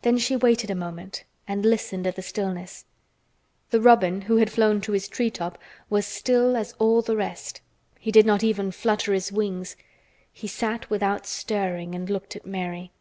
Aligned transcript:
Then 0.00 0.16
she 0.16 0.34
waited 0.34 0.70
a 0.70 0.74
moment 0.74 1.24
and 1.46 1.62
listened 1.62 2.06
at 2.06 2.16
the 2.16 2.22
stillness. 2.22 2.86
The 3.68 3.82
robin, 3.82 4.22
who 4.22 4.38
had 4.38 4.50
flown 4.50 4.80
to 4.80 4.92
his 4.92 5.08
treetop, 5.08 5.58
was 5.90 6.06
still 6.06 6.56
as 6.56 6.72
all 6.78 7.02
the 7.02 7.16
rest. 7.18 7.60
He 8.00 8.10
did 8.10 8.24
not 8.24 8.42
even 8.42 8.70
flutter 8.72 9.12
his 9.12 9.30
wings; 9.30 9.76
he 10.32 10.48
sat 10.48 10.88
without 10.88 11.26
stirring, 11.26 11.94
and 11.94 12.08
looked 12.08 12.34
at 12.34 12.46
Mary. 12.46 12.92